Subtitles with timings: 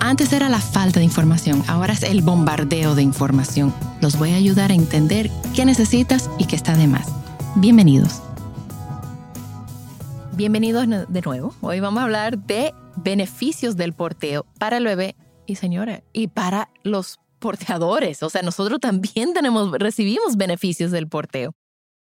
[0.00, 3.74] Antes era la falta de información, ahora es el bombardeo de información.
[4.00, 7.08] Los voy a ayudar a entender qué necesitas y qué está de más.
[7.56, 8.22] Bienvenidos.
[10.34, 11.52] Bienvenidos de nuevo.
[11.60, 16.70] Hoy vamos a hablar de beneficios del porteo para el bebé y señora, y para
[16.84, 18.22] los porteadores.
[18.22, 21.54] O sea, nosotros también tenemos, recibimos beneficios del porteo.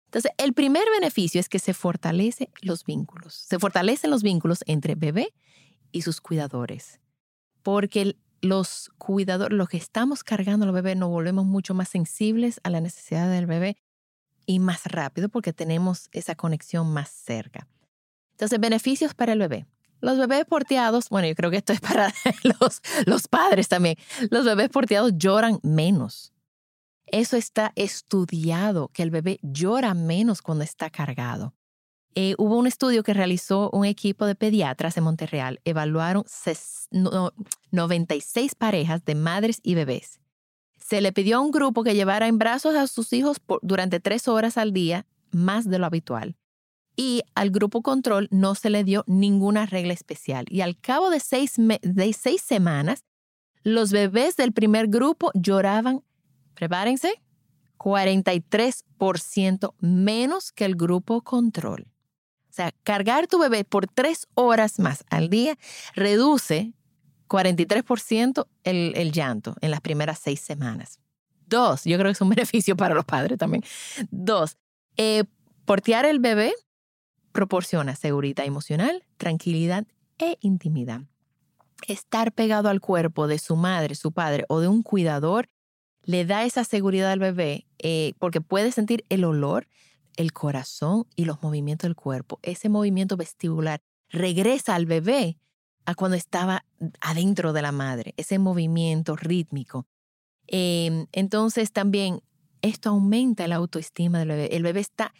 [0.06, 3.34] Entonces, el primer beneficio es que se fortalece los vínculos.
[3.34, 5.34] Se fortalecen los vínculos entre bebé
[5.92, 7.00] y sus cuidadores.
[7.68, 12.70] Porque los cuidadores, los que estamos cargando al bebé, nos volvemos mucho más sensibles a
[12.70, 13.76] la necesidad del bebé
[14.46, 17.68] y más rápido porque tenemos esa conexión más cerca.
[18.32, 19.66] Entonces, beneficios para el bebé.
[20.00, 22.14] Los bebés porteados, bueno, yo creo que esto es para
[22.62, 23.98] los, los padres también.
[24.32, 26.32] Los bebés porteados lloran menos.
[27.06, 31.54] Eso está estudiado, que el bebé llora menos cuando está cargado.
[32.20, 35.62] Eh, hubo un estudio que realizó un equipo de pediatras en Montreal.
[35.66, 36.26] Evaluaron
[37.70, 40.20] 96 parejas de madres y bebés.
[40.80, 44.28] Se le pidió a un grupo que llevara en brazos a sus hijos durante tres
[44.28, 46.36] horas al día, más de lo habitual
[46.96, 50.46] y al grupo control no se le dio ninguna regla especial.
[50.50, 53.06] Y al cabo de seis, de seis semanas,
[53.62, 56.02] los bebés del primer grupo lloraban,
[56.56, 57.22] prepárense,
[57.78, 61.86] 43% menos que el grupo control.
[62.58, 65.56] Sea, cargar tu bebé por tres horas más al día
[65.94, 66.74] reduce
[67.28, 71.00] 43% el, el llanto en las primeras seis semanas.
[71.46, 73.64] Dos, yo creo que es un beneficio para los padres también.
[74.10, 74.58] Dos,
[74.96, 75.26] eh,
[75.66, 76.52] portear el bebé
[77.32, 79.86] proporciona seguridad emocional, tranquilidad
[80.18, 81.02] e intimidad.
[81.88, 85.48] Estar pegado al cuerpo de su madre, su padre o de un cuidador
[86.02, 89.68] le da esa seguridad al bebé eh, porque puede sentir el olor,
[90.18, 92.40] el corazón y los movimientos del cuerpo.
[92.42, 93.80] Ese movimiento vestibular
[94.10, 95.38] regresa al bebé
[95.86, 96.66] a cuando estaba
[97.00, 99.88] adentro de la madre, ese movimiento rítmico.
[100.48, 102.22] Em, entonces también
[102.62, 104.56] esto aumenta la autoestima del bebé.
[104.56, 105.14] El bebé está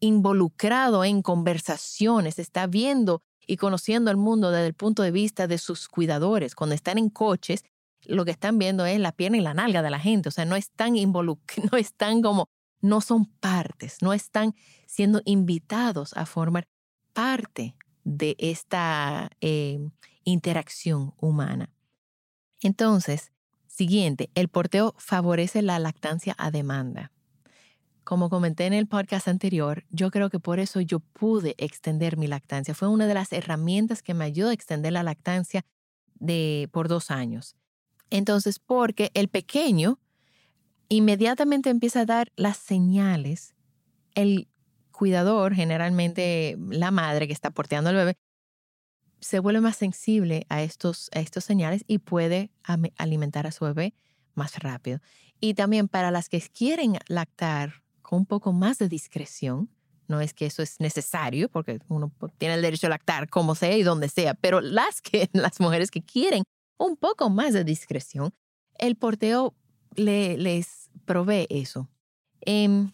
[0.00, 5.58] involucrado en conversaciones, está viendo y conociendo el mundo desde el punto de vista de
[5.58, 6.54] sus cuidadores.
[6.54, 7.64] Cuando están en coches,
[8.06, 10.44] lo que están viendo es la pierna y la nalga de la gente, o sea,
[10.44, 12.48] no están involucrados, no están como,
[12.84, 14.54] no son partes, no están
[14.86, 16.68] siendo invitados a formar
[17.14, 19.78] parte de esta eh,
[20.24, 21.70] interacción humana.
[22.60, 23.32] Entonces,
[23.66, 27.10] siguiente, el porteo favorece la lactancia a demanda.
[28.04, 32.26] Como comenté en el podcast anterior, yo creo que por eso yo pude extender mi
[32.26, 32.74] lactancia.
[32.74, 35.64] Fue una de las herramientas que me ayudó a extender la lactancia
[36.16, 37.56] de, por dos años.
[38.10, 39.98] Entonces, porque el pequeño
[40.96, 43.54] inmediatamente empieza a dar las señales,
[44.14, 44.48] el
[44.90, 48.16] cuidador, generalmente la madre que está porteando al bebé,
[49.20, 52.50] se vuelve más sensible a estos, a estos señales y puede
[52.96, 53.94] alimentar a su bebé
[54.34, 55.00] más rápido.
[55.40, 59.70] Y también para las que quieren lactar con un poco más de discreción.
[60.06, 63.74] No es que eso es necesario, porque uno tiene el derecho a lactar como sea
[63.76, 66.44] y donde sea, pero las, que, las mujeres que quieren
[66.76, 68.34] un poco más de discreción,
[68.78, 69.54] el porteo
[69.96, 71.88] le, les provee eso.
[72.40, 72.92] Em,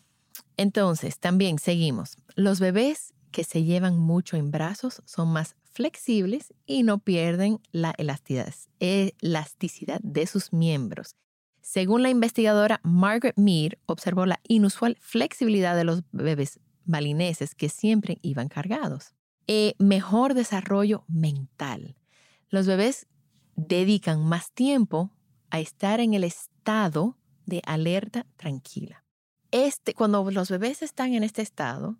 [0.57, 2.17] entonces, también seguimos.
[2.37, 7.95] Los bebés que se llevan mucho en brazos son más flexibles y no pierden la
[7.97, 11.17] elasticidad, elasticidad de sus miembros.
[11.63, 18.19] Según la investigadora Margaret Mead, observó la inusual flexibilidad de los bebés balineses que siempre
[18.23, 19.15] iban cargados.
[19.47, 21.97] E mejor desarrollo mental.
[22.49, 23.07] Los bebés
[23.57, 25.11] dedican más tiempo
[25.51, 27.17] a estar en el estado
[27.47, 29.05] de alerta tranquila.
[29.51, 31.97] Este, cuando los bebés están en este estado,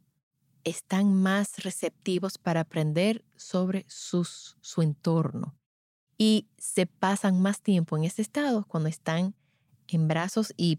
[0.65, 5.57] están más receptivos para aprender sobre sus, su entorno
[6.21, 9.35] y se pasan más tiempo en ese estado cuando están
[9.89, 10.79] en brazos y,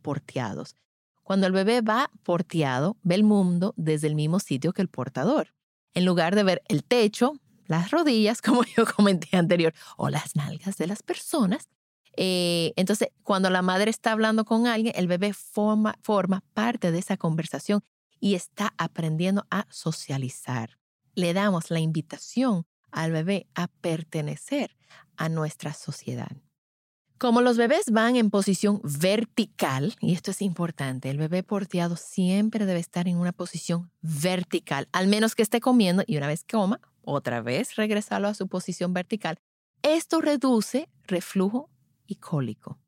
[0.00, 0.76] porteados.
[1.22, 5.54] Cuando el bebé va porteado, ve el mundo desde el mismo sitio que el portador.
[5.92, 7.34] En lugar de ver el techo,
[7.66, 11.68] las rodillas, como yo comenté anterior, o las nalgas de las personas,
[12.16, 16.98] eh, entonces, cuando la madre está hablando con alguien, el bebé forma, forma parte de
[16.98, 17.82] esa conversación
[18.20, 20.78] y está aprendiendo a socializar.
[21.14, 24.76] Le damos la invitación al bebé a pertenecer
[25.16, 26.36] a nuestra sociedad.
[27.18, 32.66] Como los bebés van en posición vertical, y esto es importante, el bebé porteado siempre
[32.66, 36.80] debe estar en una posición vertical, al menos que esté comiendo y una vez coma,
[37.02, 39.36] otra vez regresarlo a su posición vertical.
[39.82, 41.70] Esto reduce reflujo
[42.06, 42.78] y cólico.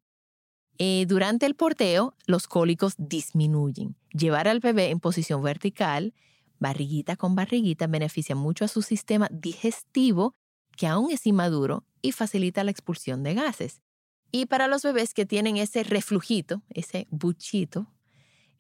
[0.79, 3.97] Eh, durante el porteo, los cólicos disminuyen.
[4.13, 6.15] Llevar al bebé en posición vertical,
[6.59, 10.35] barriguita con barriguita, beneficia mucho a su sistema digestivo,
[10.77, 13.81] que aún es inmaduro, y facilita la expulsión de gases.
[14.31, 17.91] Y para los bebés que tienen ese reflujito, ese buchito,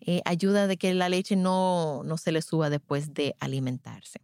[0.00, 4.20] eh, ayuda de que la leche no, no se le suba después de alimentarse.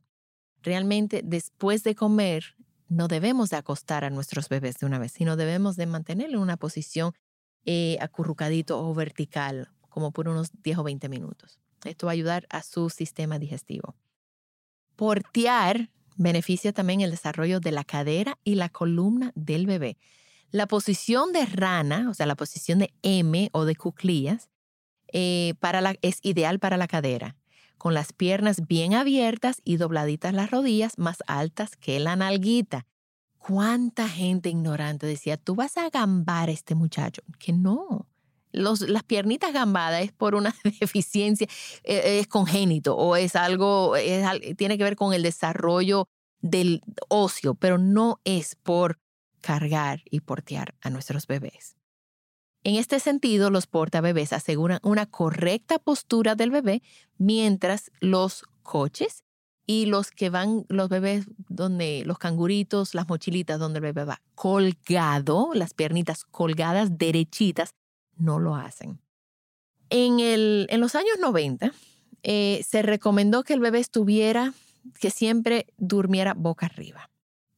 [0.62, 2.56] Realmente, después de comer,
[2.92, 6.42] no debemos de acostar a nuestros bebés de una vez, sino debemos de mantenerlo en
[6.42, 7.12] una posición
[7.64, 11.58] eh, acurrucadito o vertical, como por unos 10 o 20 minutos.
[11.84, 13.96] Esto va a ayudar a su sistema digestivo.
[14.94, 19.96] Portear beneficia también el desarrollo de la cadera y la columna del bebé.
[20.50, 24.50] La posición de rana, o sea, la posición de M o de cuclillas,
[25.14, 27.36] eh, para la, es ideal para la cadera,
[27.82, 32.86] con las piernas bien abiertas y dobladitas las rodillas más altas que la nalguita.
[33.38, 37.22] ¿Cuánta gente ignorante decía, tú vas a gambar a este muchacho?
[37.40, 38.06] Que no.
[38.52, 41.48] Los, las piernitas gambadas es por una deficiencia,
[41.82, 43.94] eh, es congénito o es algo,
[44.56, 46.06] tiene que ver con el desarrollo
[46.40, 49.00] del ocio, pero no es por
[49.40, 51.74] cargar y portear a nuestros bebés.
[52.64, 56.82] En este sentido, los portabebés aseguran una correcta postura del bebé
[57.18, 59.24] mientras los coches
[59.66, 64.22] y los que van, los bebés donde los canguritos, las mochilitas donde el bebé va
[64.34, 67.74] colgado, las piernitas colgadas derechitas,
[68.16, 69.00] no lo hacen.
[69.90, 71.72] En, el, en los años 90
[72.22, 74.54] eh, se recomendó que el bebé estuviera,
[75.00, 77.11] que siempre durmiera boca arriba.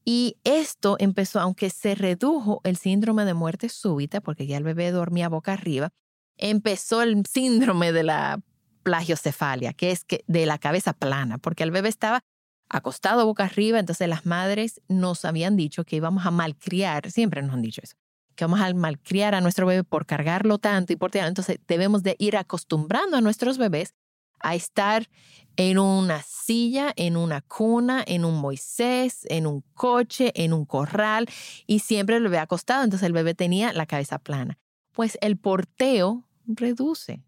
[0.04, 4.90] Y esto empezó, aunque se redujo el síndrome de muerte súbita, porque ya el bebé
[4.90, 5.90] dormía boca arriba,
[6.36, 8.40] empezó el síndrome de la
[8.82, 12.20] plagiocefalia, que es de la cabeza plana, porque el bebé estaba
[12.68, 17.54] acostado boca arriba, entonces las madres nos habían dicho que íbamos a malcriar, siempre nos
[17.54, 17.96] han dicho eso,
[18.34, 22.16] que vamos a malcriar a nuestro bebé por cargarlo tanto y por entonces debemos de
[22.18, 23.94] ir acostumbrando a nuestros bebés
[24.40, 25.08] a estar
[25.56, 31.28] en una silla, en una cuna, en un Moisés, en un coche, en un corral
[31.66, 34.58] y siempre el bebé acostado, entonces el bebé tenía la cabeza plana.
[34.92, 37.22] Pues el porteo reduce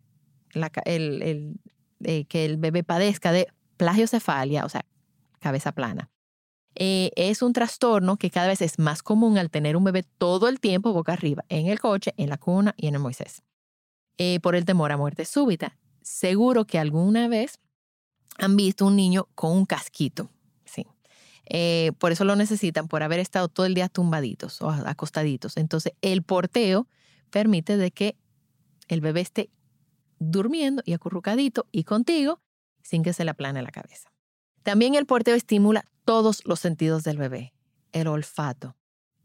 [0.54, 4.84] eh, que el bebé padezca de plagiocefalia, o sea,
[5.40, 6.10] cabeza plana.
[6.74, 10.48] Eh, es un trastorno que cada vez es más común al tener un bebé todo
[10.48, 13.42] el tiempo boca arriba, en el coche, en la cuna y en el Moisés,
[14.18, 17.58] eh, por el temor a muerte súbita seguro que alguna vez
[18.38, 20.30] han visto un niño con un casquito,
[20.64, 20.86] sí.
[21.46, 25.56] Eh, por eso lo necesitan, por haber estado todo el día tumbaditos o acostaditos.
[25.56, 26.86] Entonces, el porteo
[27.30, 28.16] permite de que
[28.88, 29.50] el bebé esté
[30.18, 32.40] durmiendo y acurrucadito y contigo
[32.82, 34.12] sin que se le aplane la cabeza.
[34.62, 37.52] También el porteo estimula todos los sentidos del bebé,
[37.92, 38.76] el olfato,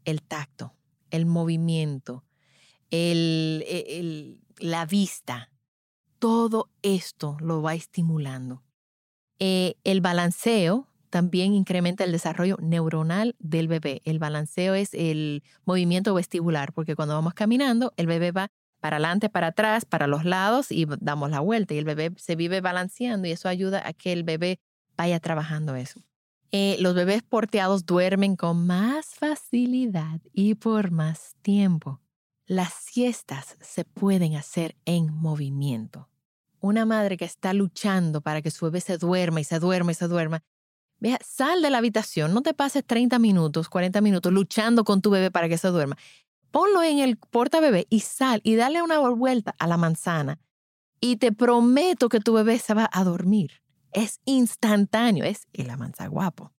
[0.04, 0.74] el tacto,
[1.10, 2.24] el movimiento,
[2.90, 5.51] el, la vista,
[6.22, 8.62] todo esto lo va estimulando.
[9.40, 14.02] Eh, el balanceo también incrementa el desarrollo neuronal del bebé.
[14.04, 19.30] El balanceo es el movimiento vestibular, porque cuando vamos caminando, el bebé va para adelante,
[19.30, 23.26] para atrás, para los lados y damos la vuelta y el bebé se vive balanceando
[23.26, 24.60] y eso ayuda a que el bebé
[24.96, 26.04] vaya trabajando eso.
[26.52, 32.00] Eh, los bebés porteados duermen con más facilidad y por más tiempo.
[32.46, 36.11] Las siestas se pueden hacer en movimiento
[36.62, 39.94] una madre que está luchando para que su bebé se duerma y se duerma y
[39.94, 40.42] se duerma,
[40.98, 45.10] vea, sal de la habitación, no te pases 30 minutos, 40 minutos luchando con tu
[45.10, 45.98] bebé para que se duerma.
[46.52, 50.38] Ponlo en el porta bebé y sal y dale una vuelta a la manzana.
[51.00, 53.62] Y te prometo que tu bebé se va a dormir.
[53.92, 56.52] Es instantáneo, es el amanza guapo.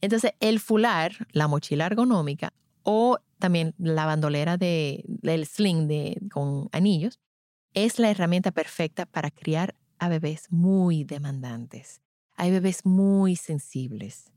[0.00, 6.68] Entonces, el fular, la mochila ergonómica o también la bandolera de, del sling de, con
[6.72, 7.20] anillos,
[7.74, 12.00] es la herramienta perfecta para criar a bebés muy demandantes.
[12.36, 14.32] Hay bebés muy sensibles.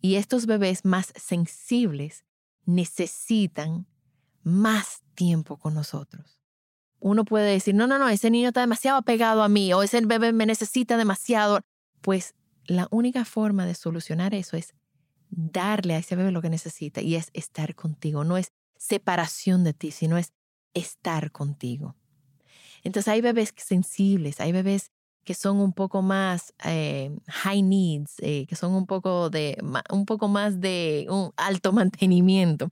[0.00, 2.24] Y estos bebés más sensibles
[2.64, 3.86] necesitan
[4.42, 6.38] más tiempo con nosotros.
[7.02, 10.00] uno puede decir, no, no, no, ese niño está demasiado apegado a mí o ese
[10.04, 11.60] bebé me necesita demasiado.
[12.02, 12.34] Pues
[12.66, 14.74] la única forma de solucionar eso es
[15.30, 18.22] darle a ese bebé lo que necesita y es estar contigo.
[18.24, 20.32] No es separación de ti, sino es
[20.74, 21.96] estar contigo.
[22.82, 24.90] Entonces hay bebés sensibles, hay bebés
[25.24, 29.58] que son un poco más eh, high needs, eh, que son un poco, de,
[29.90, 32.70] un poco más de un alto mantenimiento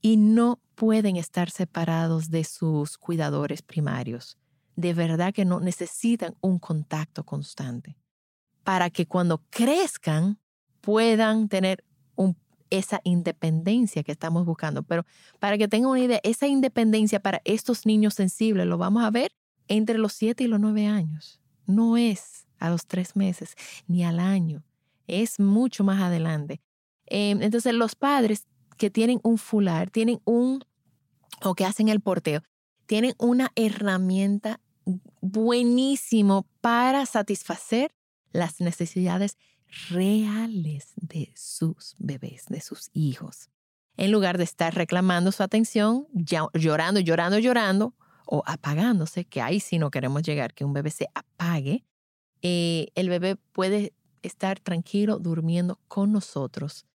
[0.00, 4.38] y no pueden estar separados de sus cuidadores primarios.
[4.76, 7.96] De verdad que no necesitan un contacto constante
[8.64, 10.38] para que cuando crezcan
[10.80, 11.84] puedan tener
[12.70, 14.82] esa independencia que estamos buscando.
[14.82, 15.04] Pero
[15.38, 19.32] para que tengan una idea, esa independencia para estos niños sensibles lo vamos a ver
[19.68, 21.40] entre los 7 y los 9 años.
[21.66, 23.54] No es a los 3 meses
[23.86, 24.62] ni al año,
[25.06, 26.60] es mucho más adelante.
[27.06, 28.46] Em, entonces los padres
[28.78, 30.64] que tienen un fular, tienen un,
[31.42, 32.42] o que hacen el porteo,
[32.86, 34.60] tienen una herramienta
[35.20, 37.92] buenísimo para satisfacer
[38.32, 39.36] las necesidades
[39.88, 43.48] reales de sus bebés, de sus hijos.
[43.96, 47.94] En lugar de estar reclamando su atención, llorando, llorando, llorando
[48.26, 51.84] o apagándose, que ahí sí no queremos llegar, que un bebé se apague,
[52.42, 56.86] eh, el bebé puede estar tranquilo durmiendo con nosotros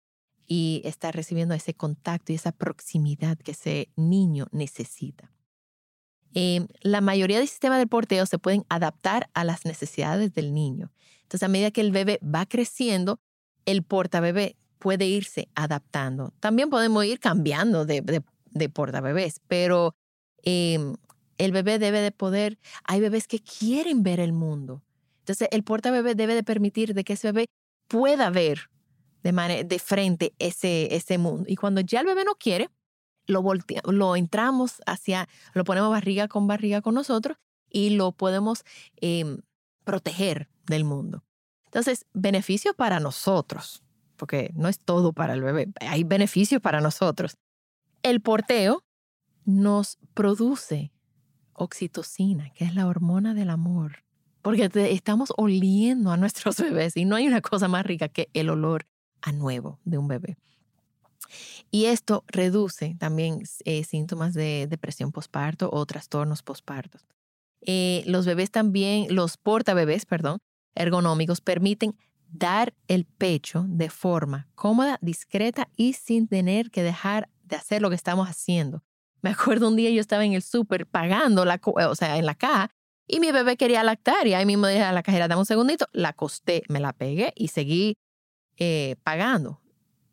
[0.48, 5.32] y estar recibiendo ese contacto y esa proximidad que ese niño necesita.
[6.34, 10.92] Em, la mayoría del sistema de porteo se pueden adaptar a las necesidades del niño.
[11.26, 13.20] Entonces, a medida que el bebé va creciendo,
[13.66, 16.34] el portabebé puede irse adaptando.
[16.40, 18.02] También podemos ir cambiando de,
[18.52, 19.96] de, portabebés, pero
[20.44, 20.96] em,
[21.40, 24.84] el bebé debe de poder, hay bebés que quieren ver el mundo.
[25.20, 27.48] Entonces, el portabebé debe de permitir de que ese bebé
[27.88, 28.70] pueda ver
[29.24, 31.46] de, de frente ese, ese mundo.
[31.48, 32.70] Y cuando ya el bebé no quiere,
[33.26, 33.44] lo,
[33.86, 37.38] lo entramos hacia, lo ponemos barriga con barriga con nosotros
[37.72, 38.64] y lo podemos
[38.98, 39.40] em,
[39.84, 41.24] proteger del mundo.
[41.66, 43.84] Entonces, beneficios para nosotros,
[44.16, 47.38] porque no es todo para el bebé, hay beneficios para nosotros.
[48.04, 48.84] El porteo
[49.46, 50.92] nos produce
[51.54, 54.04] oxitocina, que es la hormona del amor,
[54.42, 58.50] porque estamos oliendo a nuestros bebés y no hay una cosa más rica que el
[58.50, 58.88] olor
[59.22, 60.38] a nuevo de un bebé.
[61.72, 67.06] Y esto reduce también eh, síntomas de depresión postparto o trastornos postpartos.
[67.62, 70.40] Eh, los bebés también, los portabebés, perdón,
[70.76, 71.96] ergonómicos permiten
[72.28, 77.90] dar el pecho de forma cómoda, discreta y sin tener que dejar de hacer lo
[77.90, 78.84] que estamos haciendo.
[79.22, 82.36] Me acuerdo un día yo estaba en el súper pagando la, o sea, en la
[82.36, 82.70] caja
[83.08, 85.88] y mi bebé quería lactar y ahí mismo dije a la cajera, dame un segundito,
[85.94, 87.98] la acosté, me la pegué y seguí
[88.58, 89.62] eh, pagando.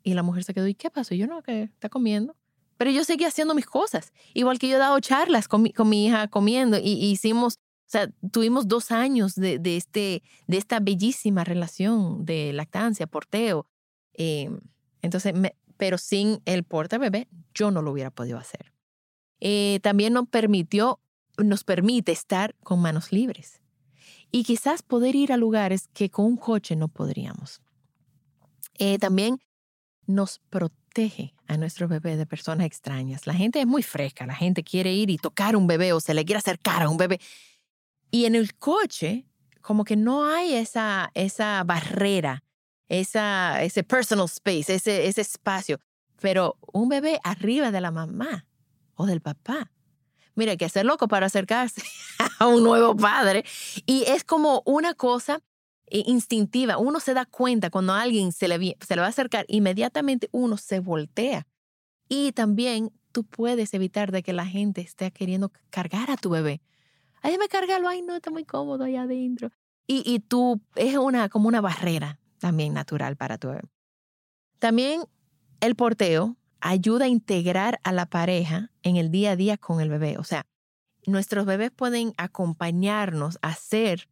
[0.03, 1.15] Y la mujer se quedó, ¿y qué pasó?
[1.15, 2.37] yo no, que está comiendo.
[2.77, 4.13] Pero yo seguí haciendo mis cosas.
[4.35, 7.91] Igual que yo he dado charlas con mi, con mi hija comiendo y, hicimos, o
[7.93, 13.67] sea, tuvimos dos años de, de, este, de esta bellísima relación de lactancia, porteo.
[14.15, 14.51] Eh,
[15.03, 15.35] entonces,
[15.77, 18.73] pero sin el porta bebé, yo no lo hubiera podido hacer.
[19.41, 21.01] Eh, también nos permitió,
[21.37, 23.61] nos permite estar con manos libres
[24.31, 27.61] y quizás poder ir a lugares que con un coche no podríamos.
[28.79, 29.39] Eh, también
[30.07, 33.27] nos protege a nuestro bebé de personas extrañas.
[33.27, 36.15] La gente es muy fresca, la gente quiere ir y tocar un bebé o se
[36.15, 37.21] le quiere acercar a un bebé.
[38.13, 39.27] Y en el coche,
[39.63, 42.45] como que no hay esa, esa barrera,
[42.89, 45.81] esa, ese personal space, ese, ese espacio.
[46.21, 48.47] Pero un bebé arriba de la mamá
[48.97, 49.73] o del papá.
[50.35, 51.83] Mira, hay que ser loco para acercarse
[52.39, 53.45] a un nuevo padre.
[53.87, 55.41] Y es como una cosa
[55.87, 56.77] eh, instintiva.
[56.77, 60.59] Uno se da cuenta cuando alguien se le, se le va a acercar, inmediatamente uno
[60.59, 61.47] se voltea.
[62.11, 66.61] Y también tú puedes evitar de que la gente esté queriendo cargar a tu bebé.
[67.23, 69.51] Ay, me cargarlo, ay, no, está muy cómodo allá adentro.
[69.87, 73.63] Y, y tú, es una, como una barrera también natural para tu bebé.
[74.59, 75.05] También
[75.61, 79.89] el porteo ayuda a integrar a la pareja en el día a día con el
[79.89, 80.19] bebé.
[80.19, 80.47] O sea,
[81.07, 84.09] nuestros bebés pueden acompañarnos a hacer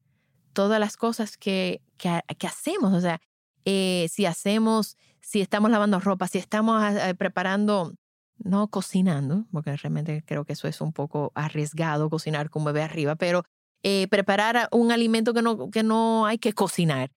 [0.52, 2.92] todas las cosas que, que, hacemos.
[2.92, 3.20] O sea,
[3.64, 7.94] eh, si hacemos, si estamos lavando ropa, si estamos ah, eh, preparando,
[8.42, 13.16] no cocinando, porque realmente creo que eso es un poco arriesgado cocinar con bebé arriba,
[13.16, 13.44] pero
[13.82, 17.10] eh, preparar un alimento que no, que no hay que cocinar,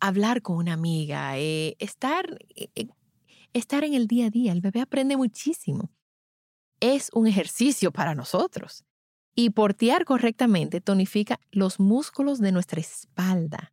[0.00, 2.38] hablar con una amiga, estar,
[3.52, 4.52] estar en el día a día.
[4.52, 5.90] El bebé aprende muchísimo.
[6.80, 8.84] Es un ejercicio para nosotros.
[9.34, 13.72] Y portear correctamente tonifica los músculos de nuestra espalda.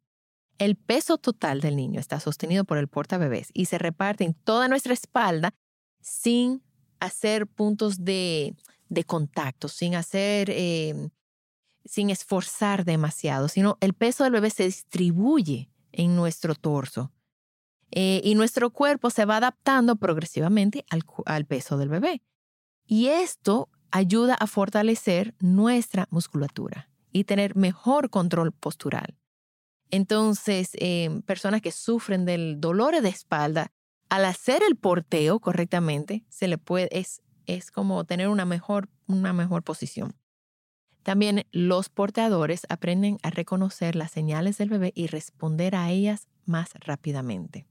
[0.57, 4.67] El peso total del niño está sostenido por el portabebés y se reparte en toda
[4.67, 5.53] nuestra espalda
[6.01, 6.61] sin
[6.99, 8.55] hacer puntos de,
[8.89, 11.09] de contacto, sin hacer, eh,
[11.85, 17.11] sin esforzar demasiado, sino el peso del bebé se distribuye en nuestro torso.
[17.91, 22.21] Eh, y nuestro cuerpo se va adaptando progresivamente al, al peso del bebé.
[22.85, 29.17] Y esto ayuda a fortalecer nuestra musculatura y tener mejor control postural.
[29.91, 33.71] Entonces, eh, personas que sufren del dolor de espalda,
[34.09, 39.33] al hacer el porteo correctamente, se le puede, es, es como tener una mejor, una
[39.33, 40.15] mejor posición.
[41.03, 46.73] También los porteadores aprenden a reconocer las señales del bebé y responder a ellas más
[46.81, 47.65] rápidamente.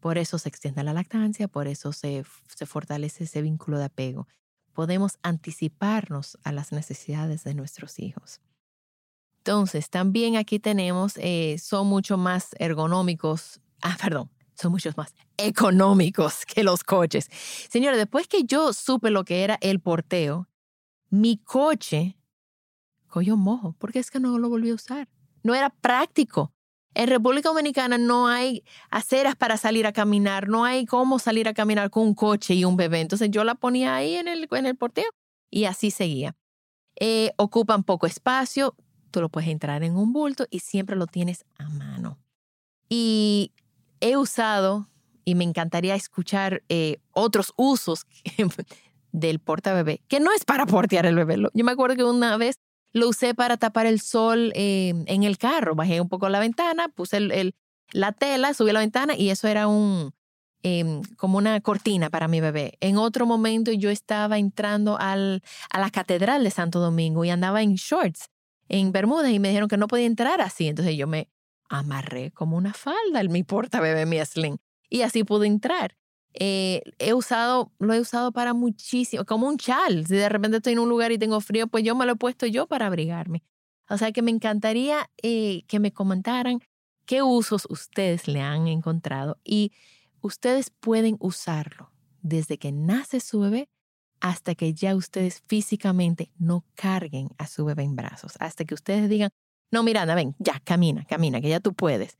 [0.00, 4.26] Por eso se extiende la lactancia, por eso se, se fortalece ese vínculo de apego.
[4.72, 8.40] Podemos anticiparnos a las necesidades de nuestros hijos.
[9.38, 14.30] Entonces, también aquí tenemos, eh, son mucho más ergonómicos, ah, perdón,
[14.60, 17.28] son muchos más económicos que los coches.
[17.70, 20.48] Señora, después que yo supe lo que era el porteo,
[21.08, 22.16] mi coche
[23.08, 25.08] cogió mojo, porque es que no lo volví a usar.
[25.42, 26.52] No era práctico.
[26.94, 31.54] En República Dominicana no hay aceras para salir a caminar, no hay cómo salir a
[31.54, 33.00] caminar con un coche y un bebé.
[33.00, 35.10] Entonces yo la ponía ahí en el, en el porteo
[35.50, 36.36] y así seguía.
[36.96, 38.74] Eh, ocupan poco espacio,
[39.10, 42.18] tú lo puedes entrar en un bulto y siempre lo tienes a mano.
[42.88, 43.52] Y
[44.00, 44.88] he usado,
[45.24, 48.06] y me encantaría escuchar eh, otros usos
[49.12, 51.36] del porta bebé, que no es para portear el bebé.
[51.54, 52.56] Yo me acuerdo que una vez
[52.92, 55.74] lo usé para tapar el sol eh, en el carro.
[55.74, 57.54] Bajé un poco la ventana, puse el,
[57.92, 60.12] la tela, subí la ventana y eso era un,
[60.62, 62.76] em, como una cortina para mi bebé.
[62.80, 67.62] En otro momento yo estaba entrando al, a la Catedral de Santo Domingo y andaba
[67.62, 68.28] en shorts
[68.68, 70.68] en Bermuda y me dijeron que no podía entrar así.
[70.68, 71.28] Entonces yo me
[71.70, 74.58] amarré como una falda en mi porta bebé, mi sling.
[74.90, 75.96] Y así pude entrar.
[76.34, 80.06] Eh, he usado, lo he usado para muchísimo, como un chal.
[80.06, 82.16] Si de repente estoy en un lugar y tengo frío, pues yo me lo he
[82.16, 83.42] puesto yo para abrigarme.
[83.88, 86.60] O sea que me encantaría eh, que me comentaran
[87.06, 89.72] qué usos ustedes le han encontrado y
[90.20, 91.90] ustedes pueden usarlo
[92.22, 93.68] desde que nace su bebé
[94.20, 99.08] hasta que ya ustedes físicamente no carguen a su bebé en brazos, hasta que ustedes
[99.08, 99.30] digan,
[99.70, 102.18] no, Miranda, ven, ya, camina, camina, que ya tú puedes,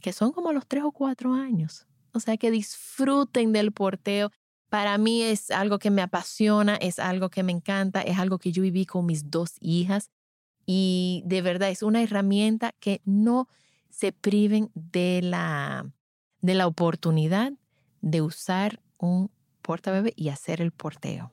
[0.00, 1.86] que son como los tres o cuatro años.
[2.12, 4.30] O sea, que disfruten del porteo.
[4.68, 8.52] Para mí es algo que me apasiona, es algo que me encanta, es algo que
[8.52, 10.10] yo viví con mis dos hijas
[10.64, 13.48] y de verdad es una herramienta que no
[13.88, 15.90] se priven de la,
[16.40, 17.52] de la oportunidad
[18.00, 19.30] de usar un
[19.84, 21.32] bebé y hacer el porteo.